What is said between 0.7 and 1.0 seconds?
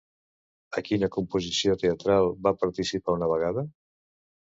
A